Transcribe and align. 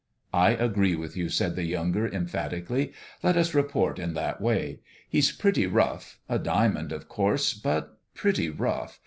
44 0.31 0.49
1 0.57 0.59
agree 0.71 0.95
with 0.95 1.15
you," 1.15 1.29
said 1.29 1.55
the 1.55 1.61
younger, 1.63 2.09
emphat 2.09 2.53
ically. 2.63 2.87
4< 2.89 2.93
Let 3.29 3.37
us 3.37 3.53
report 3.53 3.99
in 3.99 4.15
that 4.15 4.41
way. 4.41 4.79
He's 5.07 5.31
pretty 5.31 5.67
rough. 5.67 6.17
A 6.27 6.39
diamond, 6.39 6.91
of 6.91 7.07
course 7.07 7.53
but 7.53 7.99
pretty 8.15 8.49
rough 8.49 8.99